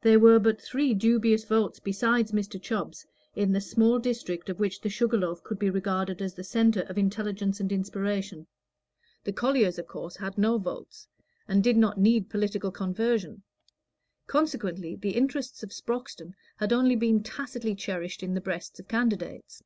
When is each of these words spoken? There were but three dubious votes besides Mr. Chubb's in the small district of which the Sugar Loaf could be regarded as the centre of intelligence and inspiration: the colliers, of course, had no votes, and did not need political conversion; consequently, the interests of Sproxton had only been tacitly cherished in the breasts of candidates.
There 0.00 0.18
were 0.18 0.38
but 0.38 0.62
three 0.62 0.94
dubious 0.94 1.44
votes 1.44 1.78
besides 1.78 2.32
Mr. 2.32 2.58
Chubb's 2.58 3.04
in 3.36 3.52
the 3.52 3.60
small 3.60 3.98
district 3.98 4.48
of 4.48 4.58
which 4.58 4.80
the 4.80 4.88
Sugar 4.88 5.18
Loaf 5.18 5.44
could 5.44 5.58
be 5.58 5.68
regarded 5.68 6.22
as 6.22 6.32
the 6.32 6.42
centre 6.42 6.86
of 6.88 6.96
intelligence 6.96 7.60
and 7.60 7.70
inspiration: 7.70 8.46
the 9.24 9.32
colliers, 9.34 9.78
of 9.78 9.86
course, 9.86 10.16
had 10.16 10.38
no 10.38 10.56
votes, 10.56 11.06
and 11.46 11.62
did 11.62 11.76
not 11.76 12.00
need 12.00 12.30
political 12.30 12.70
conversion; 12.70 13.42
consequently, 14.26 14.96
the 14.96 15.10
interests 15.10 15.62
of 15.62 15.68
Sproxton 15.74 16.32
had 16.56 16.72
only 16.72 16.96
been 16.96 17.22
tacitly 17.22 17.74
cherished 17.74 18.22
in 18.22 18.32
the 18.32 18.40
breasts 18.40 18.80
of 18.80 18.88
candidates. 18.88 19.62